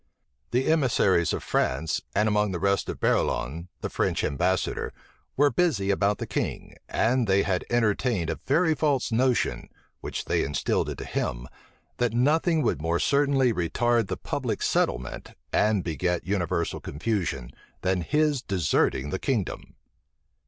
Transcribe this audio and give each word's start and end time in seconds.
The 0.49 0.65
emissaries 0.65 1.31
of 1.31 1.43
France, 1.43 2.01
and 2.15 2.27
among 2.27 2.49
the 2.53 2.59
rest 2.59 2.87
Barillon, 2.99 3.67
the 3.81 3.89
French 3.91 4.23
ambassador, 4.23 4.91
were 5.37 5.51
busy 5.51 5.91
about 5.91 6.17
the 6.17 6.25
king, 6.25 6.73
and 6.89 7.27
they 7.27 7.43
had 7.43 7.63
entertained 7.69 8.31
a 8.31 8.39
very 8.47 8.73
false 8.73 9.11
notion, 9.11 9.69
which 9.99 10.25
they 10.25 10.43
instilled 10.43 10.89
into 10.89 11.05
him, 11.05 11.47
that 11.97 12.13
nothing 12.13 12.63
would 12.63 12.81
more 12.81 12.97
certainly 12.99 13.53
retard 13.53 14.07
the 14.07 14.17
public 14.17 14.63
settlement, 14.63 15.35
and 15.53 15.83
beget 15.83 16.25
universal 16.25 16.79
confusion, 16.79 17.51
than 17.81 18.01
his 18.01 18.41
deserting 18.41 19.11
the 19.11 19.19
kingdom. 19.19 19.75